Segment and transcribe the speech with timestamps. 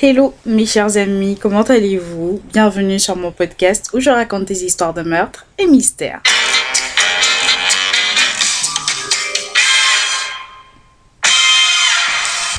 [0.00, 2.40] Hello mes chers amis, comment allez-vous?
[2.52, 6.22] Bienvenue sur mon podcast où je raconte des histoires de meurtres et mystères.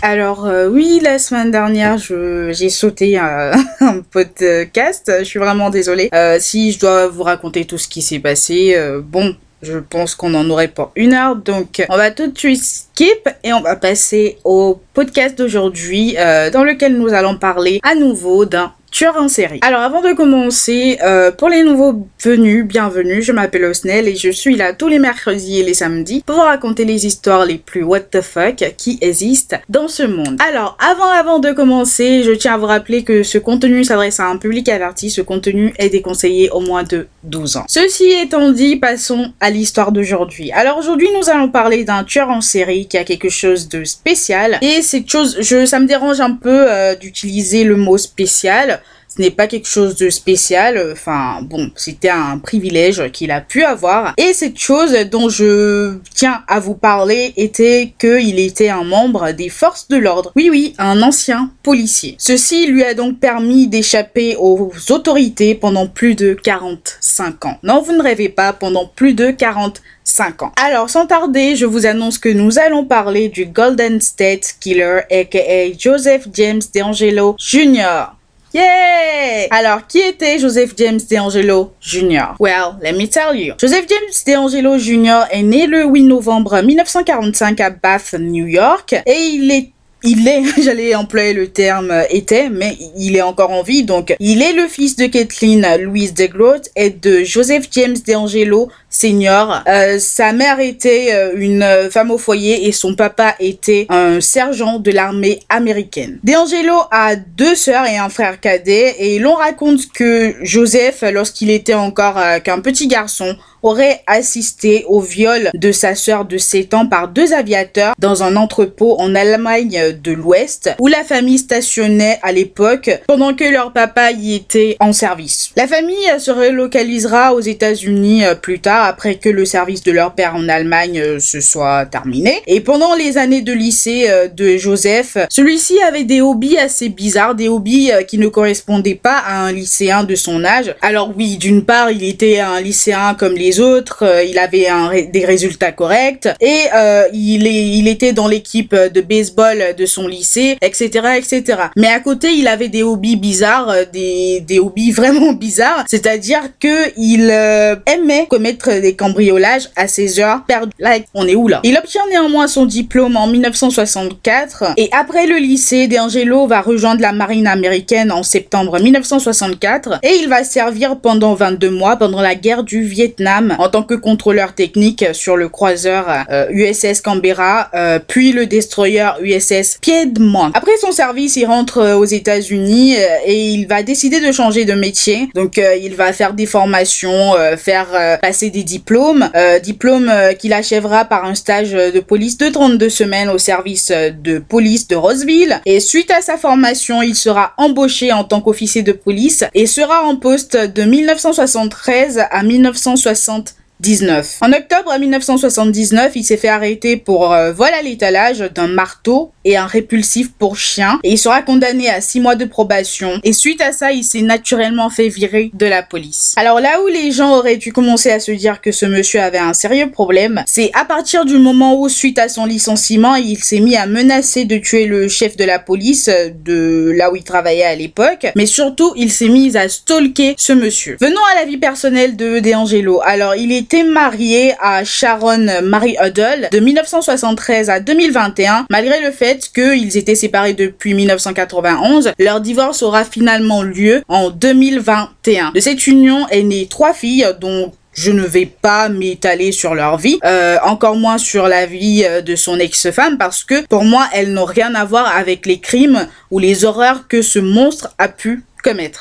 [0.01, 5.09] Alors euh, oui, la semaine dernière, j'ai sauté euh, un podcast.
[5.19, 6.09] Je suis vraiment désolée.
[6.13, 10.33] Euh, si je dois vous raconter tout ce qui s'est passé, bon, je pense qu'on
[10.35, 11.35] en aurait pour une heure.
[11.35, 16.49] Donc, on va tout de suite skip et on va passer au podcast d'aujourd'hui euh,
[16.49, 19.59] dans lequel nous allons parler à nouveau d'un tueur en série.
[19.61, 24.29] Alors avant de commencer, euh, pour les nouveaux venus, bienvenue, je m'appelle Osnel et je
[24.29, 27.83] suis là tous les mercredis et les samedis pour vous raconter les histoires les plus
[27.83, 30.37] what the fuck qui existent dans ce monde.
[30.47, 34.27] Alors avant avant de commencer, je tiens à vous rappeler que ce contenu s'adresse à
[34.27, 37.65] un public averti, ce contenu est déconseillé au moins de 12 ans.
[37.67, 40.51] Ceci étant dit, passons à l'histoire d'aujourd'hui.
[40.51, 44.57] Alors aujourd'hui, nous allons parler d'un tueur en série qui a quelque chose de spécial
[44.61, 48.78] et cette chose, je, ça me dérange un peu euh, d'utiliser le mot spécial
[49.19, 50.81] ce n'est pas quelque chose de spécial.
[50.93, 54.13] Enfin, bon, c'était un privilège qu'il a pu avoir.
[54.15, 59.49] Et cette chose dont je tiens à vous parler était qu'il était un membre des
[59.49, 60.31] forces de l'ordre.
[60.37, 62.15] Oui, oui, un ancien policier.
[62.17, 67.57] Ceci lui a donc permis d'échapper aux autorités pendant plus de 45 ans.
[67.61, 70.53] Non, vous ne rêvez pas, pendant plus de 45 ans.
[70.55, 75.73] Alors, sans tarder, je vous annonce que nous allons parler du Golden State Killer, aka
[75.77, 78.13] Joseph James DeAngelo Jr.
[78.53, 79.47] Yeah!
[79.51, 82.35] Alors, qui était Joseph James DeAngelo Jr.?
[82.39, 83.53] Well, let me tell you.
[83.59, 85.27] Joseph James DeAngelo Jr.
[85.31, 89.71] est né le 8 novembre 1945 à Bath, New York, et il est
[90.03, 94.41] il est, j'allais employer le terme était, mais il est encore en vie, donc il
[94.41, 99.63] est le fils de Kathleen Louise DeGroat et de Joseph James DeAngelo Senior.
[99.67, 104.79] Euh, sa mère était euh, une femme au foyer et son papa était un sergent
[104.79, 106.19] de l'armée américaine.
[106.23, 111.73] DeAngelo a deux sœurs et un frère cadet et l'on raconte que Joseph, lorsqu'il était
[111.73, 116.87] encore euh, qu'un petit garçon, aurait assisté au viol de sa sœur de 7 ans
[116.87, 122.31] par deux aviateurs dans un entrepôt en Allemagne de l'Ouest où la famille stationnait à
[122.31, 125.51] l'époque pendant que leur papa y était en service.
[125.55, 130.35] La famille se relocalisera aux États-Unis plus tard après que le service de leur père
[130.35, 132.41] en Allemagne se soit terminé.
[132.47, 137.47] Et pendant les années de lycée de Joseph, celui-ci avait des hobbies assez bizarres, des
[137.47, 140.75] hobbies qui ne correspondaient pas à un lycéen de son âge.
[140.81, 144.67] Alors oui, d'une part, il était un lycéen comme les autres, euh, il avait
[145.11, 151.17] des résultats corrects et euh, il était dans l'équipe de baseball de son lycée, etc.,
[151.17, 151.61] etc.
[151.75, 156.41] Mais à côté, il avait des hobbies bizarres, euh, des, des hobbies vraiment bizarres, c'est-à-dire
[156.59, 160.71] que il euh, aimait commettre des cambriolages à ses heures perdues.
[160.79, 161.61] Là, on est où là?
[161.63, 167.11] Il obtient néanmoins son diplôme en 1964 et après le lycée, D'Angelo va rejoindre la
[167.11, 172.63] marine américaine en septembre 1964 et il va servir pendant 22 mois pendant la guerre
[172.63, 178.31] du Vietnam en tant que contrôleur technique sur le croiseur euh, USS Canberra, euh, puis
[178.31, 180.51] le destroyer USS Piedmont.
[180.53, 184.65] Après son service, il rentre euh, aux États-Unis euh, et il va décider de changer
[184.65, 185.29] de métier.
[185.35, 189.29] Donc euh, il va faire des formations, faire passer des diplômes,
[189.63, 194.39] diplômes euh, qu'il achèvera par un stage de police de 32 semaines au service de
[194.39, 195.61] police de Roseville.
[195.65, 200.03] Et suite à sa formation, il sera embauché en tant qu'officier de police et sera
[200.03, 204.39] en poste de 1973 à 1960 19.
[204.41, 209.55] En octobre 1979, il s'est fait arrêter pour euh, vol à l'étalage d'un marteau et
[209.55, 213.61] un répulsif pour chien et il sera condamné à 6 mois de probation et suite
[213.61, 216.33] à ça, il s'est naturellement fait virer de la police.
[216.35, 219.37] Alors là où les gens auraient dû commencer à se dire que ce monsieur avait
[219.37, 223.61] un sérieux problème, c'est à partir du moment où suite à son licenciement, il s'est
[223.61, 227.23] mis à menacer de tuer le chef de la police euh, de là où il
[227.23, 230.97] travaillait à l'époque, mais surtout, il s'est mis à stalker ce monsieur.
[230.99, 233.01] Venons à la vie personnelle de DeAngelo.
[233.03, 239.11] Alors, il est était marié à Sharon Marie Huddle de 1973 à 2021, malgré le
[239.11, 242.13] fait qu'ils étaient séparés depuis 1991.
[242.17, 245.51] Leur divorce aura finalement lieu en 2021.
[245.51, 249.97] De cette union est née trois filles, dont je ne vais pas m'étaler sur leur
[249.97, 254.33] vie, euh, encore moins sur la vie de son ex-femme, parce que pour moi, elles
[254.33, 258.41] n'ont rien à voir avec les crimes ou les horreurs que ce monstre a pu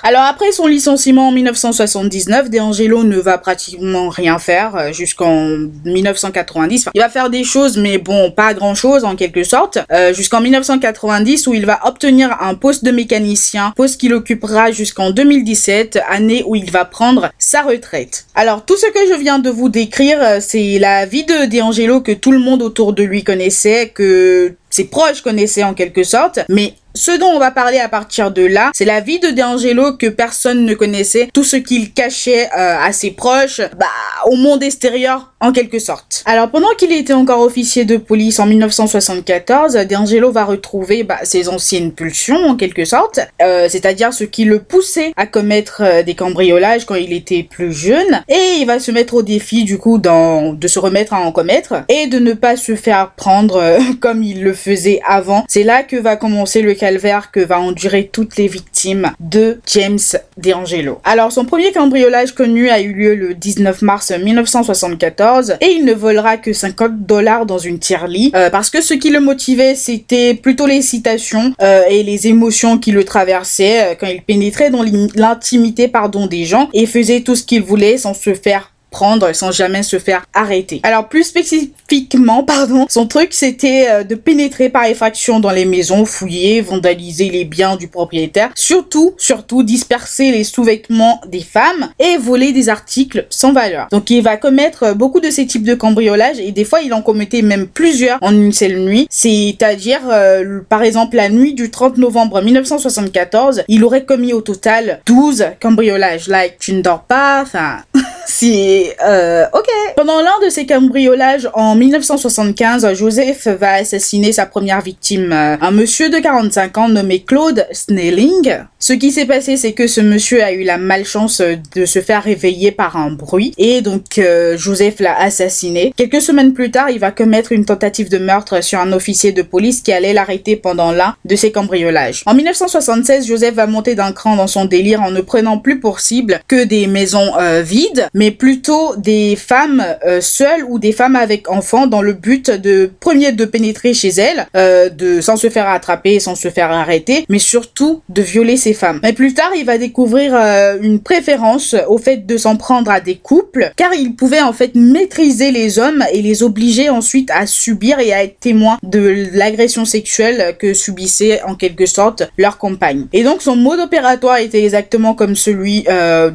[0.03, 6.83] Alors après son licenciement en 1979, DeAngelo ne va pratiquement rien faire euh, jusqu'en 1990.
[6.83, 10.15] Enfin, il va faire des choses, mais bon, pas grand chose en quelque sorte, euh,
[10.15, 15.99] jusqu'en 1990 où il va obtenir un poste de mécanicien, poste qu'il occupera jusqu'en 2017,
[16.09, 18.27] année où il va prendre sa retraite.
[18.35, 22.01] Alors tout ce que je viens de vous décrire, euh, c'est la vie de DeAngelo
[22.01, 26.41] que tout le monde autour de lui connaissait, que ses proches connaissaient en quelque sorte,
[26.49, 29.93] mais Ce dont on va parler à partir de là, c'est la vie de D'Angelo
[29.93, 33.87] que personne ne connaissait, tout ce qu'il cachait euh, à ses proches, bah,
[34.27, 36.25] au monde extérieur en quelque sorte.
[36.27, 41.49] Alors pendant qu'il était encore officier de police en 1974, D'Angelo va retrouver bah, ses
[41.49, 46.17] anciennes pulsions en quelque sorte, euh, c'est-à-dire ce qui le poussait à commettre euh, des
[46.17, 49.99] cambriolages quand il était plus jeune, et il va se mettre au défi du coup
[49.99, 54.43] de se remettre à en commettre et de ne pas se faire prendre comme il
[54.43, 55.45] le faisait avant.
[55.47, 59.99] C'est là que va commencer le calvaire que va endurer toutes les victimes de James
[60.39, 61.01] D'Angelo.
[61.05, 65.93] Alors son premier cambriolage connu a eu lieu le 19 mars 1974 et il ne
[65.93, 70.33] volera que 50 dollars dans une tirelire euh, parce que ce qui le motivait c'était
[70.33, 75.89] plutôt les citations euh, et les émotions qui le traversaient quand il pénétrait dans l'intimité
[75.89, 79.83] pardon des gens et faisait tout ce qu'il voulait sans se faire prendre sans jamais
[79.83, 80.81] se faire arrêter.
[80.83, 86.05] Alors plus spécifiquement, pardon, son truc c'était euh, de pénétrer par effraction dans les maisons,
[86.05, 92.53] fouiller, vandaliser les biens du propriétaire, surtout, surtout disperser les sous-vêtements des femmes et voler
[92.53, 93.89] des articles sans valeur.
[93.91, 96.93] Donc il va commettre euh, beaucoup de ces types de cambriolages et des fois il
[96.95, 99.07] en commettait même plusieurs en une seule nuit.
[99.11, 105.01] C'est-à-dire, euh, par exemple, la nuit du 30 novembre 1974, il aurait commis au total
[105.07, 106.29] 12 cambriolages.
[106.29, 107.79] Like, tu ne dors pas, enfin...
[108.29, 109.67] si euh, ok.
[109.97, 115.71] Pendant l'un de ces cambriolages en 1975, Joseph va assassiner sa première victime, euh, un
[115.71, 118.59] monsieur de 45 ans nommé Claude Snelling.
[118.79, 121.41] Ce qui s'est passé, c'est que ce monsieur a eu la malchance
[121.75, 125.93] de se faire réveiller par un bruit et donc euh, Joseph l'a assassiné.
[125.97, 129.43] Quelques semaines plus tard, il va commettre une tentative de meurtre sur un officier de
[129.43, 132.23] police qui allait l'arrêter pendant l'un de ses cambriolages.
[132.27, 136.01] En 1976, Joseph va monter d'un cran dans son délire en ne prenant plus pour
[136.01, 137.33] cible que des maisons
[137.63, 142.51] vides, mais plutôt des femmes euh, seules ou des femmes avec enfants dans le but
[142.51, 146.73] de premier de pénétrer chez elles, euh, de sans se faire attraper, sans se faire
[146.73, 148.99] arrêter, mais surtout de violer ces femmes.
[149.05, 152.99] Mais plus tard, il va découvrir euh, une préférence au fait de s'en prendre à
[152.99, 157.47] des couples, car il pouvait en fait maîtriser les hommes et les obliger ensuite à
[157.47, 163.07] subir et à être témoins de l'agression sexuelle que subissait en quelque sorte leur compagne.
[163.13, 165.87] Et donc son mode opératoire était exactement comme celui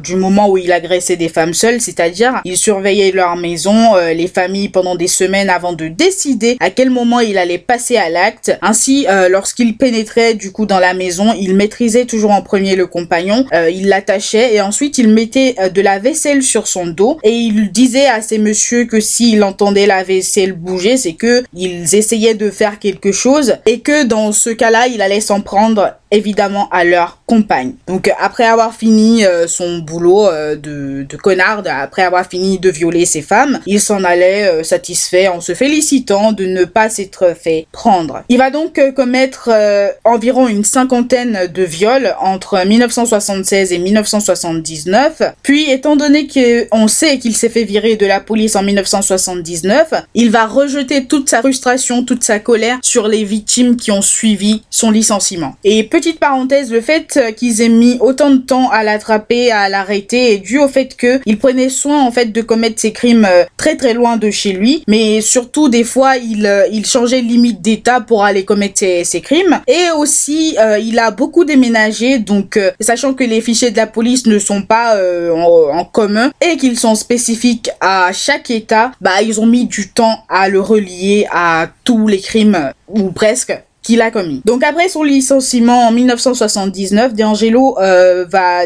[0.02, 4.28] du moment où il agressait des femmes seules, c'est-à-dire il surveillait leur maison, euh, les
[4.28, 8.56] familles pendant des semaines avant de décider à quel moment il allait passer à l'acte.
[8.62, 12.86] Ainsi, euh, lorsqu'il pénétrait du coup dans la maison, il maîtrisait toujours en premier le
[12.86, 17.32] compagnon, euh, il l'attachait et ensuite il mettait de la vaisselle sur son dos et
[17.32, 22.34] il disait à ces messieurs que s'il entendait la vaisselle bouger, c'est que ils essayaient
[22.34, 26.84] de faire quelque chose et que dans ce cas-là, il allait s'en prendre évidemment à
[26.84, 27.74] leur compagne.
[27.86, 33.22] Donc après avoir fini son boulot de, de connard, après avoir fini de violer ses
[33.22, 38.22] femmes, il s'en allait euh, satisfait en se félicitant de ne pas s'être fait prendre.
[38.28, 45.22] Il va donc euh, commettre euh, environ une cinquantaine de viols entre 1976 et 1979.
[45.42, 50.30] Puis, étant donné qu'on sait qu'il s'est fait virer de la police en 1979, il
[50.30, 54.90] va rejeter toute sa frustration, toute sa colère sur les victimes qui ont suivi son
[54.90, 55.56] licenciement.
[55.64, 60.32] Et petite parenthèse, le fait qu'ils aient mis autant de temps à l'attraper, à l'arrêter,
[60.32, 63.76] est dû au fait qu'il prenait soin en fait de commettre ses crimes euh, très
[63.76, 68.00] très loin de chez lui, mais surtout des fois il, euh, il changeait limite d'état
[68.00, 69.60] pour aller commettre ses, crimes.
[69.66, 74.26] Et aussi euh, il a beaucoup déménagé, donc sachant que les fichiers de la police
[74.26, 79.40] ne sont pas en, en, commun et qu'ils sont spécifiques à chaque état, bah ils
[79.40, 84.10] ont mis du temps à le relier à tous les crimes ou presque qu'il a
[84.10, 84.42] commis.
[84.44, 88.62] Donc après son licenciement en 1979, D'Angelo euh, va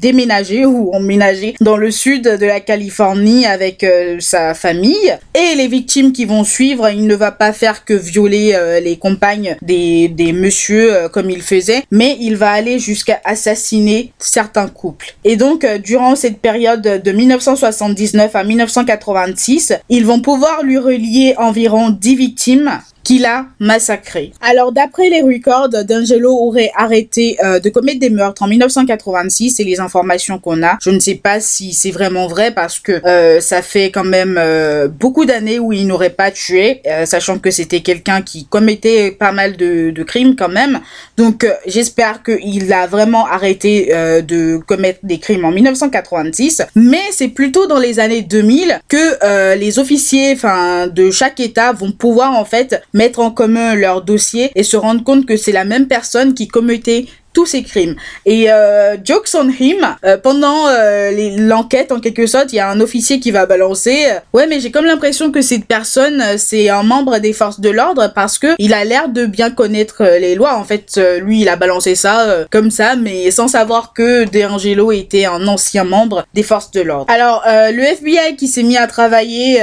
[0.00, 5.66] déménager ou emménager dans le sud de la Californie avec euh, sa famille et les
[5.66, 10.08] victimes qui vont suivre, il ne va pas faire que violer euh, les compagnes des,
[10.08, 15.14] des messieurs euh, comme il faisait, mais il va aller jusqu'à assassiner certains couples.
[15.24, 21.90] Et donc durant cette période de 1979 à 1986, ils vont pouvoir lui relier environ
[21.90, 22.70] 10 victimes
[23.02, 24.32] qu'il a massacré.
[24.40, 29.64] Alors d'après les records, D'Angelo aurait arrêté euh, de commettre des meurtres en 1986 et
[29.64, 30.76] les informations qu'on a.
[30.82, 34.36] Je ne sais pas si c'est vraiment vrai parce que euh, ça fait quand même
[34.38, 39.32] euh, beaucoup d'années où il n'aurait pas tué, sachant que c'était quelqu'un qui commettait pas
[39.32, 40.80] mal de, de crimes quand même.
[41.16, 43.92] Donc j'espère qu'il a vraiment arrêté
[44.22, 46.62] de commettre des crimes en 1986.
[46.74, 51.92] Mais c'est plutôt dans les années 2000 que les officiers, enfin de chaque État, vont
[51.92, 55.64] pouvoir en fait mettre en commun leur dossier et se rendre compte que c'est la
[55.64, 57.96] même personne qui commettait tous ses crimes.
[58.26, 62.68] Et euh, jokes on him, euh, pendant euh, l'enquête en quelque sorte, il y a
[62.68, 66.34] un officier qui va balancer euh, ouais mais j'ai comme l'impression que cette personne euh,
[66.38, 70.04] c'est un membre des forces de l'ordre parce que il a l'air de bien connaître
[70.04, 70.56] les lois.
[70.56, 75.24] En fait, lui il a balancé ça comme ça, mais sans savoir que De était
[75.26, 77.06] un ancien membre des forces de l'ordre.
[77.12, 79.60] Alors le FBI qui s'est mis à travailler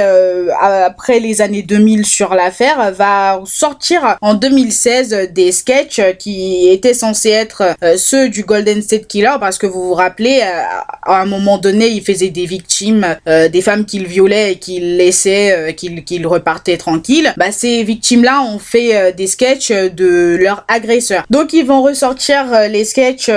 [0.60, 7.30] après les années 2000 sur l'affaire va sortir en 2016 des sketchs qui étaient censés
[7.30, 10.62] être euh, ceux du Golden State Killer parce que vous vous rappelez, euh,
[11.02, 14.96] à un moment donné, il faisait des victimes, euh, des femmes qu'il violait et qu'il
[14.96, 17.32] laissait, qu'il repartait tranquille.
[17.36, 21.24] Bah, ces victimes-là ont fait des sketchs de leurs agresseurs.
[21.30, 23.30] Donc, ils vont ressortir les sketchs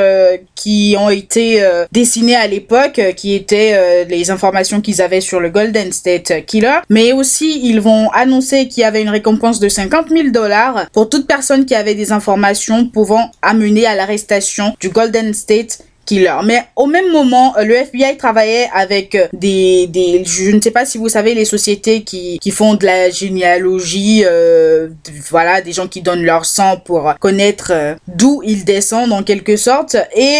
[0.55, 5.91] qui ont été dessinés à l'époque, qui étaient les informations qu'ils avaient sur le Golden
[5.91, 6.79] State Killer.
[6.89, 11.09] Mais aussi, ils vont annoncer qu'il y avait une récompense de 50 000 dollars pour
[11.09, 16.35] toute personne qui avait des informations pouvant amener à l'arrestation du Golden State Killer.
[16.43, 20.71] Mais au même moment, euh, le FBI travaillait avec euh, des, des je ne sais
[20.71, 24.89] pas si vous savez, les sociétés qui, qui font de la généalogie, euh,
[25.29, 27.71] voilà, des gens qui donnent leur sang pour connaître
[28.07, 30.39] d'où ils descendent en quelque sorte, et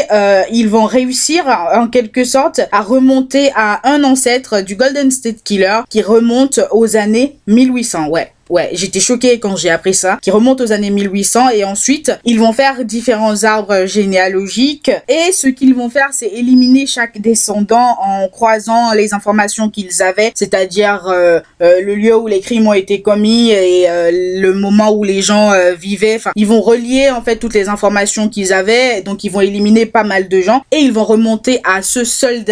[0.51, 5.81] ils vont réussir en quelque sorte à remonter à un ancêtre du Golden State Killer
[5.89, 8.31] qui remonte aux années 1800, ouais.
[8.51, 12.37] Ouais, j'étais choquée quand j'ai appris ça, qui remonte aux années 1800 et ensuite ils
[12.37, 18.27] vont faire différents arbres généalogiques et ce qu'ils vont faire c'est éliminer chaque descendant en
[18.27, 23.01] croisant les informations qu'ils avaient, c'est-à-dire euh, euh, le lieu où les crimes ont été
[23.01, 26.17] commis et euh, le moment où les gens vivaient.
[26.17, 29.85] Enfin, ils vont relier en fait toutes les informations qu'ils avaient, donc ils vont éliminer
[29.85, 32.43] pas mal de gens et ils vont remonter à ce seul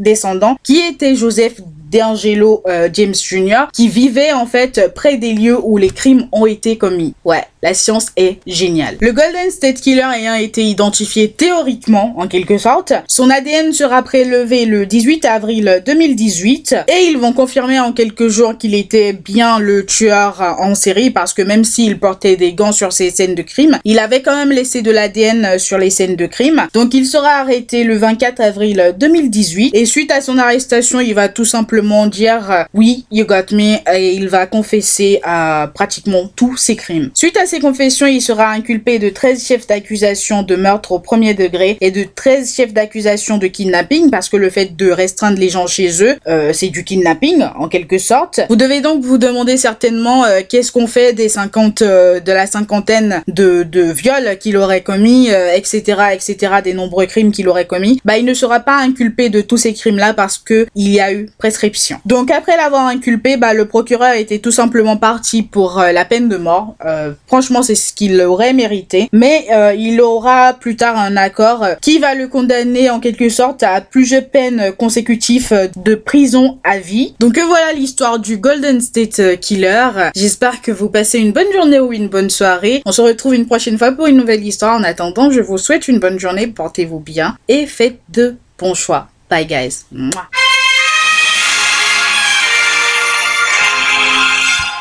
[0.00, 1.60] descendant qui était Joseph
[1.94, 3.68] d'Angelo euh, James Jr.
[3.72, 7.14] qui vivait en fait près des lieux où les crimes ont été commis.
[7.24, 8.96] Ouais, la science est géniale.
[9.00, 14.66] Le Golden State Killer ayant été identifié théoriquement, en quelque sorte, son ADN sera prélevé
[14.66, 19.86] le 18 avril 2018 et ils vont confirmer en quelques jours qu'il était bien le
[19.86, 23.78] tueur en série parce que même s'il portait des gants sur ses scènes de crime,
[23.84, 26.66] il avait quand même laissé de l'ADN sur les scènes de crime.
[26.74, 31.28] Donc il sera arrêté le 24 avril 2018 et suite à son arrestation, il va
[31.28, 36.76] tout simplement dire oui, you got me et il va confesser à pratiquement tous ses
[36.76, 37.10] crimes.
[37.14, 41.76] Suite à confessions, il sera inculpé de 13 chefs d'accusation de meurtre au premier degré
[41.80, 45.66] et de 13 chefs d'accusation de kidnapping parce que le fait de restreindre les gens
[45.66, 48.40] chez eux, euh, c'est du kidnapping en quelque sorte.
[48.48, 52.46] Vous devez donc vous demander certainement euh, qu'est-ce qu'on fait des 50 euh, de la
[52.46, 58.00] cinquantaine de, de viols qu'il aurait commis, etc., etc., des nombreux crimes qu'il aurait commis.
[58.04, 61.12] Bah, il ne sera pas inculpé de tous ces crimes-là parce que il y a
[61.12, 61.63] eu prescription.
[62.04, 66.36] Donc après l'avoir inculpé, bah, le procureur était tout simplement parti pour la peine de
[66.36, 66.74] mort.
[67.26, 69.08] franchement franchement, c'est ce qu'il aurait mérité.
[69.12, 73.28] Mais euh, il aura plus tard un accord euh, qui va le condamner en quelque
[73.28, 77.14] sorte à plusieurs peines consécutives de prison à vie.
[77.20, 80.10] Donc euh, voilà l'histoire du Golden State Killer.
[80.16, 82.82] J'espère que vous passez une bonne journée ou une bonne soirée.
[82.86, 84.78] On se retrouve une prochaine fois pour une nouvelle histoire.
[84.78, 89.08] En attendant, je vous souhaite une bonne journée, portez-vous bien et faites de bons choix.
[89.28, 89.84] Bye guys.